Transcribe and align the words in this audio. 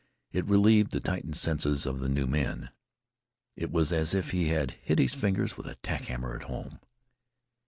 It 0.31 0.47
relieved 0.47 0.93
the 0.93 0.99
tightened 0.99 1.35
senses 1.35 1.85
of 1.85 1.99
the 1.99 2.09
new 2.09 2.25
men. 2.25 2.71
It 3.55 3.69
was 3.69 3.93
as 3.93 4.15
if 4.15 4.31
he 4.31 4.47
had 4.47 4.71
hit 4.71 4.97
his 4.97 5.13
fingers 5.13 5.57
with 5.57 5.67
a 5.67 5.75
tack 5.83 6.05
hammer 6.05 6.35
at 6.35 6.45
home. 6.45 6.79